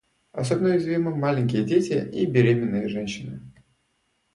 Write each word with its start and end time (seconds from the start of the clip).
Особенно 0.31 0.69
уязвимы 0.69 1.15
маленькие 1.15 1.63
дети 1.63 1.93
и 2.11 2.25
беременные 2.25 2.89
женщины. 2.89 3.39